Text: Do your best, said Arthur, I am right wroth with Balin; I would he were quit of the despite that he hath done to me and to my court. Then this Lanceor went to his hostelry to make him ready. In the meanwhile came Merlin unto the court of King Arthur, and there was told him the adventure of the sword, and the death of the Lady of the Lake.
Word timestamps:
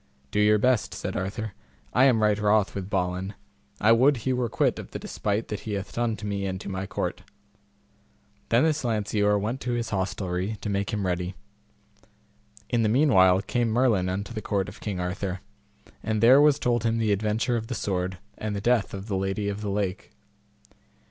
Do 0.31 0.39
your 0.39 0.57
best, 0.57 0.95
said 0.95 1.15
Arthur, 1.15 1.51
I 1.93 2.05
am 2.05 2.23
right 2.23 2.39
wroth 2.39 2.73
with 2.73 2.89
Balin; 2.89 3.35
I 3.79 3.91
would 3.91 4.17
he 4.25 4.33
were 4.33 4.49
quit 4.49 4.79
of 4.79 4.89
the 4.89 4.97
despite 4.97 5.49
that 5.49 5.59
he 5.59 5.73
hath 5.73 5.93
done 5.93 6.15
to 6.15 6.25
me 6.25 6.47
and 6.47 6.59
to 6.61 6.69
my 6.69 6.87
court. 6.87 7.21
Then 8.49 8.63
this 8.63 8.83
Lanceor 8.83 9.37
went 9.37 9.61
to 9.61 9.73
his 9.73 9.91
hostelry 9.91 10.57
to 10.61 10.71
make 10.71 10.91
him 10.91 11.05
ready. 11.05 11.35
In 12.67 12.81
the 12.81 12.89
meanwhile 12.89 13.43
came 13.43 13.69
Merlin 13.69 14.09
unto 14.09 14.33
the 14.33 14.41
court 14.41 14.67
of 14.67 14.79
King 14.81 14.99
Arthur, 14.99 15.41
and 16.01 16.19
there 16.19 16.41
was 16.41 16.57
told 16.57 16.83
him 16.83 16.97
the 16.97 17.11
adventure 17.11 17.55
of 17.55 17.67
the 17.67 17.75
sword, 17.75 18.17
and 18.39 18.55
the 18.55 18.59
death 18.59 18.95
of 18.95 19.05
the 19.05 19.15
Lady 19.17 19.49
of 19.49 19.61
the 19.61 19.69
Lake. 19.69 20.09